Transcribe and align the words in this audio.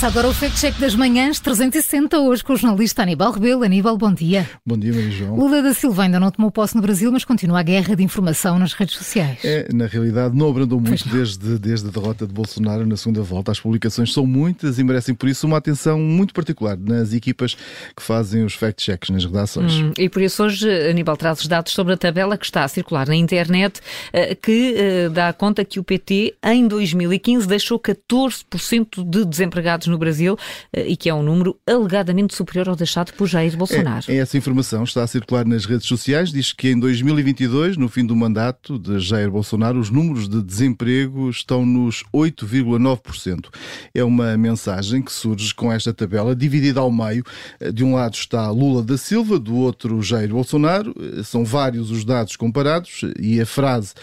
Começa 0.00 0.18
agora 0.18 0.32
o 0.32 0.34
Fact 0.34 0.58
Check 0.58 0.78
das 0.78 0.94
Manhãs 0.94 1.40
360, 1.40 2.18
hoje 2.20 2.42
com 2.42 2.54
o 2.54 2.56
jornalista 2.56 3.02
Aníbal 3.02 3.32
Rebelo. 3.32 3.64
Aníbal, 3.64 3.98
bom 3.98 4.10
dia. 4.10 4.48
Bom 4.64 4.78
dia, 4.78 4.94
Maria 4.94 5.10
João. 5.10 5.36
Lula 5.36 5.62
da 5.62 5.74
Silva 5.74 6.04
ainda 6.04 6.18
não 6.18 6.30
tomou 6.30 6.50
posse 6.50 6.74
no 6.74 6.80
Brasil, 6.80 7.12
mas 7.12 7.22
continua 7.22 7.60
a 7.60 7.62
guerra 7.62 7.94
de 7.94 8.02
informação 8.02 8.58
nas 8.58 8.72
redes 8.72 8.96
sociais. 8.96 9.40
É, 9.44 9.68
na 9.70 9.84
realidade, 9.84 10.34
não 10.34 10.48
abrandou 10.48 10.80
muito 10.80 11.06
desde, 11.06 11.58
desde 11.58 11.86
a 11.86 11.90
derrota 11.90 12.26
de 12.26 12.32
Bolsonaro 12.32 12.86
na 12.86 12.96
segunda 12.96 13.20
volta. 13.20 13.52
As 13.52 13.60
publicações 13.60 14.10
são 14.10 14.24
muitas 14.24 14.78
e 14.78 14.84
merecem, 14.84 15.14
por 15.14 15.28
isso, 15.28 15.46
uma 15.46 15.58
atenção 15.58 16.00
muito 16.00 16.32
particular 16.32 16.78
nas 16.78 17.12
equipas 17.12 17.54
que 17.94 18.02
fazem 18.02 18.42
os 18.42 18.54
fact-checks 18.54 19.10
nas 19.10 19.26
redações. 19.26 19.74
Hum, 19.74 19.92
e 19.98 20.08
por 20.08 20.22
isso, 20.22 20.42
hoje, 20.42 20.66
Aníbal 20.88 21.18
traz 21.18 21.42
os 21.42 21.46
dados 21.46 21.74
sobre 21.74 21.92
a 21.92 21.96
tabela 21.98 22.38
que 22.38 22.46
está 22.46 22.64
a 22.64 22.68
circular 22.68 23.06
na 23.06 23.16
internet, 23.16 23.82
eh, 24.14 24.34
que 24.34 24.74
eh, 24.78 25.08
dá 25.10 25.30
conta 25.34 25.62
que 25.62 25.78
o 25.78 25.84
PT, 25.84 26.36
em 26.42 26.66
2015, 26.66 27.46
deixou 27.46 27.78
14% 27.78 29.04
de 29.04 29.26
desempregados 29.26 29.89
no 29.90 29.98
Brasil 29.98 30.36
eh, 30.72 30.88
e 30.88 30.96
que 30.96 31.08
é 31.08 31.14
um 31.14 31.22
número 31.22 31.58
alegadamente 31.66 32.34
superior 32.34 32.68
ao 32.68 32.76
deixado 32.76 33.12
por 33.12 33.26
Jair 33.26 33.56
Bolsonaro. 33.56 34.06
É, 34.08 34.14
é 34.14 34.16
essa 34.18 34.36
informação 34.36 34.84
está 34.84 35.02
a 35.02 35.06
circular 35.06 35.44
nas 35.44 35.64
redes 35.64 35.86
sociais. 35.86 36.32
Diz 36.32 36.52
que 36.52 36.68
em 36.68 36.78
2022, 36.78 37.76
no 37.76 37.88
fim 37.88 38.04
do 38.04 38.14
mandato 38.14 38.78
de 38.78 38.98
Jair 38.98 39.30
Bolsonaro, 39.30 39.78
os 39.78 39.90
números 39.90 40.28
de 40.28 40.42
desemprego 40.42 41.30
estão 41.30 41.64
nos 41.64 42.04
8,9%. 42.14 43.48
É 43.94 44.04
uma 44.04 44.36
mensagem 44.36 45.02
que 45.02 45.12
surge 45.12 45.54
com 45.54 45.72
esta 45.72 45.92
tabela 45.92 46.34
dividida 46.34 46.80
ao 46.80 46.90
meio. 46.90 47.24
Eh, 47.58 47.72
de 47.72 47.84
um 47.84 47.94
lado 47.94 48.14
está 48.14 48.50
Lula 48.50 48.82
da 48.82 48.96
Silva, 48.96 49.38
do 49.38 49.56
outro 49.56 50.00
Jair 50.02 50.30
Bolsonaro. 50.30 50.94
Eh, 50.98 51.22
são 51.22 51.44
vários 51.44 51.90
os 51.90 52.04
dados 52.04 52.36
comparados 52.36 53.02
e 53.18 53.40
a 53.40 53.46
frase 53.46 53.94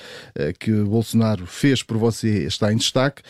que 0.59 0.71
Bolsonaro 0.71 1.45
fez 1.45 1.81
por 1.83 1.97
você 1.97 2.45
está 2.45 2.71
em 2.71 2.77
destaque. 2.77 3.21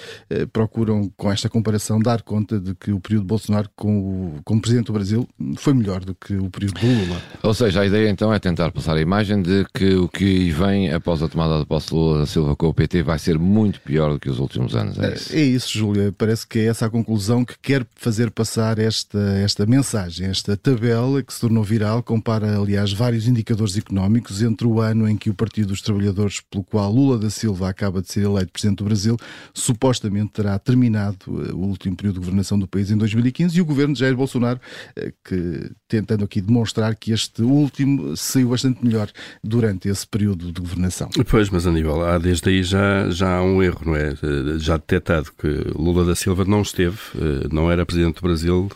Procuram 0.52 1.12
com 1.16 1.32
esta 1.32 1.50
comparação 1.50 2.00
dar 2.00 2.22
conta 2.22 2.47
de 2.48 2.74
que 2.76 2.92
o 2.92 3.00
período 3.00 3.24
de 3.24 3.28
Bolsonaro 3.28 3.70
como, 3.76 4.40
como 4.44 4.62
presidente 4.62 4.88
do 4.88 4.94
Brasil 4.94 5.28
foi 5.58 5.74
melhor 5.74 6.04
do 6.04 6.16
que 6.16 6.36
o 6.36 6.50
período 6.50 6.80
de 6.80 6.86
Lula. 6.86 7.22
Ou 7.44 7.54
seja, 7.54 7.82
a 7.82 7.86
ideia 7.86 8.10
então 8.10 8.34
é 8.34 8.40
tentar 8.40 8.72
passar 8.72 8.96
a 8.96 9.02
imagem 9.02 9.42
de 9.42 9.66
que 9.74 9.96
o 9.96 10.08
que 10.08 10.50
vem 10.52 10.92
após 10.92 11.22
a 11.22 11.28
tomada 11.28 11.60
de 11.60 11.66
posse 11.66 11.90
de 11.90 11.96
Lula 11.96 12.20
da 12.20 12.26
Silva 12.26 12.56
com 12.56 12.68
o 12.68 12.74
PT 12.74 13.04
vai 13.04 13.20
ser 13.20 13.38
muito 13.38 13.82
pior 13.82 14.14
do 14.14 14.20
que 14.20 14.30
os 14.30 14.40
últimos 14.40 14.76
anos. 14.76 14.98
É 15.00 15.14
isso, 15.14 15.36
é 15.36 15.42
isso 15.42 15.78
Júlia. 15.78 16.14
Parece 16.18 16.48
que 16.48 16.60
é 16.60 16.66
essa 16.66 16.86
a 16.86 16.90
conclusão 16.90 17.44
que 17.44 17.56
quer 17.62 17.86
fazer 17.96 18.32
passar 18.32 18.80
esta, 18.80 19.20
esta 19.44 19.66
mensagem, 19.66 20.28
esta 20.28 20.56
tabela 20.56 21.22
que 21.22 21.34
se 21.34 21.42
tornou 21.42 21.64
viral, 21.64 22.02
compara, 22.02 22.58
aliás, 22.58 22.94
vários 22.94 23.28
indicadores 23.28 23.78
económicos 23.78 24.42
entre 24.42 24.68
o 24.68 24.80
ano 24.80 25.08
em 25.10 25.18
que 25.18 25.30
o 25.30 25.34
Partido 25.34 25.70
dos 25.70 25.82
Trabalhadores, 25.82 26.42
pelo 26.42 26.64
qual 26.64 26.92
Lula 26.92 27.18
da 27.18 27.30
Silva 27.30 27.70
acaba 27.70 28.02
de 28.02 28.12
ser 28.12 28.24
eleito 28.24 28.52
presidente 28.52 28.78
do 28.78 28.86
Brasil, 28.86 29.18
supostamente 29.54 30.32
terá 30.34 30.58
terminado 30.58 31.18
eh, 31.28 31.54
o 31.54 31.58
último 31.58 31.96
período 31.96 32.20
de 32.20 32.28
governação 32.38 32.60
do 32.60 32.68
país 32.68 32.92
em 32.92 32.98
2015 32.98 33.58
e 33.58 33.62
o 33.62 33.66
governo 33.66 33.94
de 33.94 34.00
Jair 34.00 34.16
Bolsonaro, 34.16 34.60
eh, 34.96 35.12
que 35.24 35.72
tentando 35.88 36.24
aqui 36.24 36.40
demonstrar 36.40 36.96
que 36.96 37.12
este 37.12 37.42
último 37.42 38.16
saiu 38.16 38.50
bastante 38.50 38.84
melhor 38.86 39.10
durante 39.44 39.90
esse 39.90 40.06
período 40.06 40.52
de 40.52 40.62
governação. 40.62 41.10
Pois, 41.28 41.50
mas 41.50 41.66
Aníbal, 41.66 42.06
há 42.06 42.18
desde 42.18 42.50
aí 42.50 42.64
já, 42.64 43.10
já 43.10 43.38
há 43.38 43.44
um 43.44 43.62
erro, 43.64 43.82
não 43.86 43.96
é? 43.96 44.10
Eh, 44.10 44.60
já 44.60 44.78
detectado 44.78 45.32
que 45.38 45.48
Lula 45.76 46.06
da 46.06 46.16
Silva 46.16 46.46
não 46.46 46.62
esteve, 46.62 46.98
eh, 47.16 47.48
não 47.52 47.72
era 47.72 47.86
presidente 47.86 48.16
do 48.16 48.22
Brasil 48.22 48.70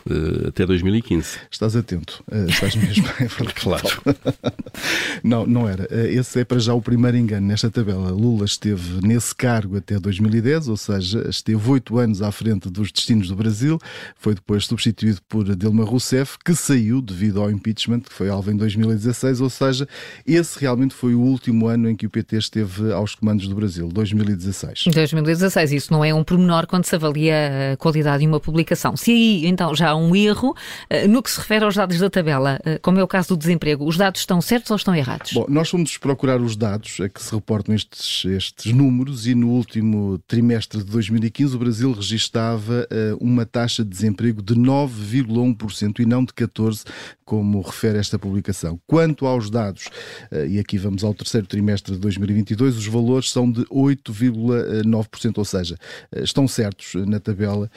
até 0.46 0.66
2015. 0.66 1.38
Estás 1.50 1.76
atento, 1.76 2.24
estás 2.48 2.74
mesmo, 2.74 3.06
é 3.20 3.26
verdade. 3.26 3.54
Claro. 3.54 3.88
não, 5.22 5.46
não 5.46 5.68
era. 5.68 5.88
Esse 6.08 6.40
é 6.40 6.44
para 6.44 6.58
já 6.58 6.74
o 6.74 6.82
primeiro 6.82 7.16
engano 7.16 7.46
nesta 7.46 7.70
tabela. 7.70 8.10
Lula 8.10 8.44
esteve 8.44 9.06
nesse 9.06 9.34
cargo 9.34 9.76
até 9.76 9.98
2010, 9.98 10.68
ou 10.68 10.76
seja, 10.76 11.28
esteve 11.28 11.70
oito 11.70 11.98
anos 11.98 12.22
à 12.22 12.32
frente 12.32 12.70
dos 12.70 12.90
destinos 12.90 13.28
do 13.28 13.36
Brasil, 13.42 13.78
foi 14.16 14.34
depois 14.34 14.64
substituído 14.66 15.20
por 15.28 15.56
Dilma 15.56 15.84
Rousseff, 15.84 16.38
que 16.44 16.54
saiu 16.54 17.02
devido 17.02 17.40
ao 17.40 17.50
impeachment, 17.50 18.00
que 18.00 18.12
foi 18.12 18.28
alvo 18.28 18.50
em 18.50 18.56
2016, 18.56 19.40
ou 19.40 19.50
seja, 19.50 19.88
esse 20.26 20.58
realmente 20.60 20.94
foi 20.94 21.14
o 21.14 21.20
último 21.20 21.66
ano 21.66 21.90
em 21.90 21.96
que 21.96 22.06
o 22.06 22.10
PT 22.10 22.36
esteve 22.36 22.92
aos 22.92 23.14
comandos 23.14 23.48
do 23.48 23.54
Brasil, 23.54 23.88
2016. 23.88 24.84
2016, 24.92 25.72
isso 25.72 25.92
não 25.92 26.04
é 26.04 26.14
um 26.14 26.22
pormenor 26.22 26.66
quando 26.66 26.84
se 26.84 26.94
avalia 26.94 27.72
a 27.72 27.76
qualidade 27.76 28.22
de 28.22 28.28
uma 28.28 28.40
publicação. 28.40 28.96
Se 28.96 29.10
aí 29.10 29.46
então 29.46 29.74
já 29.74 29.90
há 29.90 29.96
um 29.96 30.14
erro, 30.14 30.54
eh, 30.88 31.08
no 31.08 31.22
que 31.22 31.30
se 31.30 31.38
refere 31.38 31.64
aos 31.64 31.74
dados 31.74 31.98
da 31.98 32.08
tabela, 32.08 32.60
eh, 32.64 32.78
como 32.78 32.98
é 32.98 33.02
o 33.02 33.08
caso 33.08 33.30
do 33.30 33.36
desemprego, 33.36 33.86
os 33.86 33.96
dados 33.96 34.20
estão 34.20 34.40
certos 34.40 34.70
ou 34.70 34.76
estão 34.76 34.94
errados? 34.94 35.32
Bom, 35.32 35.46
nós 35.48 35.68
fomos 35.68 35.96
procurar 35.98 36.40
os 36.40 36.56
dados 36.56 37.00
a 37.00 37.08
que 37.08 37.22
se 37.22 37.34
reportam 37.34 37.74
estes, 37.74 38.24
estes 38.24 38.72
números 38.72 39.26
e 39.26 39.34
no 39.34 39.48
último 39.48 40.18
trimestre 40.26 40.78
de 40.78 40.90
2015 40.90 41.56
o 41.56 41.58
Brasil 41.58 41.92
registava 41.92 42.86
uh, 42.90 43.24
uma 43.32 43.46
taxa 43.46 43.82
de 43.82 43.90
desemprego 43.90 44.42
de 44.42 44.54
9,1% 44.54 46.00
e 46.00 46.06
não 46.06 46.24
de 46.24 46.32
14%, 46.32 46.86
como 47.32 47.62
refere 47.62 47.96
esta 47.96 48.18
publicação. 48.18 48.78
Quanto 48.86 49.24
aos 49.24 49.48
dados, 49.48 49.88
eh, 50.30 50.48
e 50.48 50.58
aqui 50.58 50.76
vamos 50.76 51.02
ao 51.02 51.14
terceiro 51.14 51.46
trimestre 51.46 51.94
de 51.94 51.98
2022, 51.98 52.76
os 52.76 52.86
valores 52.86 53.30
são 53.30 53.50
de 53.50 53.64
8,9%, 53.70 55.38
ou 55.38 55.44
seja, 55.44 55.78
eh, 56.14 56.22
estão 56.22 56.46
certos 56.46 56.94
na 57.06 57.18
tabela 57.18 57.70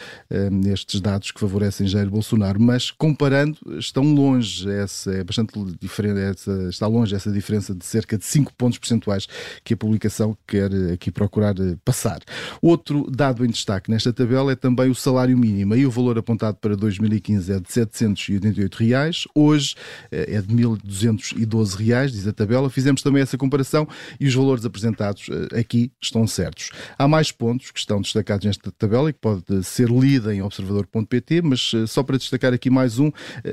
nestes 0.52 1.00
dados 1.00 1.32
que 1.32 1.40
favorecem 1.40 1.88
Jair 1.88 2.10
Bolsonaro, 2.10 2.62
mas 2.62 2.92
comparando, 2.92 3.58
estão 3.78 4.04
longe, 4.04 4.70
essa 4.70 5.12
é 5.12 5.24
bastante 5.24 5.54
diferente, 5.80 6.20
essa, 6.20 6.70
está 6.70 6.88
longe 6.88 7.16
essa 7.16 7.32
diferença 7.32 7.74
de 7.74 7.86
cerca 7.86 8.18
de 8.18 8.26
5 8.26 8.54
pontos 8.56 8.78
percentuais 8.78 9.28
que 9.64 9.74
a 9.74 9.78
publicação 9.78 10.38
quer 10.46 10.70
aqui 10.92 11.12
procurar 11.12 11.56
passar. 11.86 12.20
Outro 12.62 13.10
dado 13.10 13.46
em 13.46 13.50
destaque 13.50 13.90
nesta 13.90 14.12
tabela 14.12 14.52
é 14.52 14.56
também 14.56 14.90
o 14.90 14.96
salário 14.96 15.38
mínimo. 15.38 15.45
Aí 15.74 15.86
o 15.86 15.92
valor 15.92 16.18
apontado 16.18 16.58
para 16.58 16.76
2015 16.76 17.52
é 17.52 17.60
de 17.60 17.72
788 17.72 18.76
reais, 18.76 19.24
hoje 19.34 19.76
eh, 20.12 20.36
é 20.36 20.42
de 20.42 20.54
1.212 20.54 21.76
reais, 21.76 22.12
diz 22.12 22.28
a 22.28 22.34
tabela. 22.34 22.70
Fizemos 22.70 23.02
também 23.02 23.22
essa 23.22 23.38
comparação 23.38 23.88
e 24.20 24.28
os 24.28 24.34
valores 24.34 24.66
apresentados 24.66 25.28
eh, 25.30 25.60
aqui 25.60 25.92
estão 26.02 26.26
certos. 26.26 26.70
Há 26.98 27.08
mais 27.08 27.32
pontos 27.32 27.72
que 27.72 27.80
estão 27.80 28.02
destacados 28.02 28.46
nesta 28.46 28.72
tabela 28.72 29.10
e 29.10 29.14
que 29.14 29.20
pode 29.20 29.64
ser 29.64 29.90
lida 29.90 30.34
em 30.34 30.42
observador.pt, 30.42 31.42
mas 31.42 31.72
eh, 31.76 31.86
só 31.88 32.04
para 32.04 32.18
destacar 32.18 32.54
aqui 32.54 32.70
mais 32.70 33.00
um, 33.00 33.12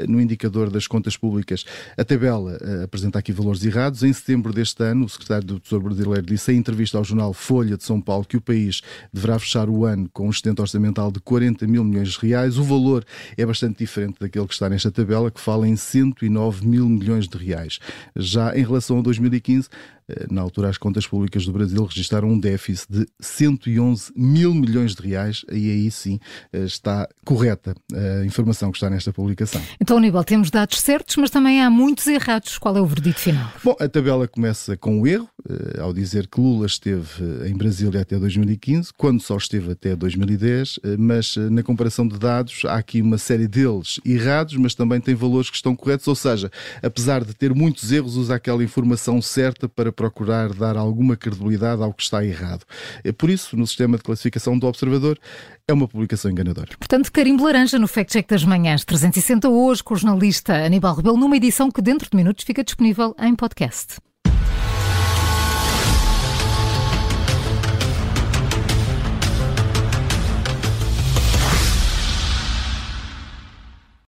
no 0.09 0.21
indicador 0.21 0.71
das 0.71 0.87
contas 0.87 1.17
públicas, 1.17 1.65
a 1.97 2.05
tabela 2.05 2.59
apresenta 2.85 3.19
aqui 3.19 3.33
valores 3.33 3.65
errados. 3.65 4.03
Em 4.03 4.13
setembro 4.13 4.53
deste 4.53 4.83
ano, 4.83 5.07
o 5.07 5.09
secretário 5.09 5.47
do 5.47 5.61
Tesouro 5.61 5.85
Brasileiro 5.85 6.23
disse 6.23 6.53
em 6.53 6.57
entrevista 6.57 6.99
ao 6.99 7.05
jornal 7.05 7.33
Folha 7.33 7.77
de 7.77 7.85
São 7.85 8.01
Paulo 8.01 8.25
que 8.25 8.37
o 8.37 8.41
país 8.41 8.81
deverá 9.13 9.39
fechar 9.39 9.69
o 9.69 9.85
ano 9.85 10.09
com 10.13 10.27
um 10.27 10.31
excedente 10.31 10.61
orçamental 10.61 11.11
de 11.11 11.21
40 11.21 11.67
mil 11.67 11.82
milhões 11.85 12.11
de 12.11 12.19
reais. 12.19 12.59
O 12.59 12.65
valor 12.65 13.05
é 13.37 13.45
bastante 13.45 13.79
diferente 13.79 14.17
daquele 14.21 14.47
que 14.47 14.55
está 14.55 14.69
nesta 14.69 14.91
tabela, 14.91 15.31
que 15.31 15.41
fala 15.41 15.67
em 15.67 15.77
109 15.77 16.67
mil 16.67 16.89
milhões 16.89 17.29
de 17.29 17.37
reais. 17.37 17.79
Já 18.17 18.57
em 18.57 18.63
relação 18.63 18.99
a 18.99 19.03
2015, 19.03 19.69
eh, 19.69 20.02
na 20.31 20.43
altura 20.43 20.69
as 20.69 20.79
contas 20.79 21.07
públicas 21.07 21.45
do 21.45 21.53
Brasil 21.53 21.85
registraram 21.85 22.29
um 22.29 22.39
déficit 22.39 22.91
de 22.91 23.07
111 23.21 24.13
mil 24.17 24.55
milhões 24.55 24.95
de 24.95 25.03
reais 25.03 25.45
e 25.51 25.71
aí 25.71 25.91
sim 25.91 26.19
eh, 26.53 26.65
está 26.65 27.09
correta 27.25 27.75
a 27.95 28.25
informação 28.25 28.71
que 28.71 28.77
está 28.77 28.89
nesta 28.89 29.13
publicação. 29.13 29.61
Então, 29.81 29.97
Aníbal, 29.99 30.25
temos 30.25 30.51
dados 30.51 30.81
certos, 30.81 31.17
mas 31.17 31.31
também 31.31 31.63
há 31.63 31.71
muitos 31.71 32.07
errados. 32.07 32.59
Qual 32.59 32.77
é 32.77 32.81
o 32.81 32.87
verdito 32.87 33.19
final? 33.19 33.51
Bom, 33.63 33.77
a 33.79 33.89
tabela 33.89 34.27
começa 34.27 34.77
com 34.77 35.01
o 35.01 35.07
erro, 35.07 35.29
eh, 35.49 35.81
ao 35.81 35.93
dizer 35.93 36.27
que 36.27 36.41
Lula 36.41 36.67
esteve 36.67 37.49
em 37.49 37.55
Brasília 37.55 38.01
até 38.01 38.19
2015, 38.19 38.93
quando 38.97 39.21
só 39.21 39.37
esteve 39.37 39.73
até 39.73 39.95
2010, 39.95 40.81
mas 40.99 41.37
na 41.37 41.63
comparação 41.63 42.07
de 42.07 42.19
dados 42.19 42.63
há 42.65 42.77
aqui 42.77 43.01
uma 43.01 43.19
série 43.19 43.47
deles 43.47 44.01
errados, 44.05 44.57
mas 44.57 44.75
também 44.75 45.01
tem 45.01 45.15
valores 45.15 45.51
que 45.51 45.57
estão 45.57 45.75
corretos, 45.75 46.07
ou 46.09 46.15
seja, 46.15 46.51
apesar 46.83 47.25
de 47.25 47.35
ter 47.35 47.55
muitos 47.55 47.93
erros, 47.93 48.17
usa 48.17 48.35
aquela 48.35 48.63
informação 48.63 49.21
certa 49.21 49.69
para 49.69 49.93
procurar 50.03 50.53
dar 50.53 50.77
alguma 50.77 51.17
credibilidade 51.17 51.81
ao 51.81 51.93
que 51.93 52.03
está 52.03 52.25
errado. 52.25 52.65
É 53.05 53.13
por 53.13 53.31
isso, 53.31 53.57
no 53.57 53.65
sistema 53.65 53.97
de 53.97 54.03
classificação 54.03 54.59
do 54.59 54.67
observador, 54.67 55.17
é 55.69 55.73
uma 55.73 55.87
publicação 55.87 56.29
enganadora. 56.29 56.71
Portanto, 56.77 57.13
carimbo 57.13 57.45
laranja 57.45 57.79
no 57.79 57.87
Fact 57.87 58.13
Check 58.13 58.29
das 58.29 58.43
Manhãs 58.43 58.85
360 58.85 59.49
hoje 59.49 59.85
com 59.85 59.95
o 59.95 59.97
jornalista 59.97 60.55
Aníbal 60.55 60.97
Rebelo, 60.97 61.17
numa 61.17 61.37
edição 61.37 61.71
que 61.71 61.81
dentro 61.81 62.11
de 62.11 62.17
minutos 62.17 62.45
fica 62.45 62.65
disponível 62.65 63.15
em 63.21 63.37
podcast. 63.37 63.99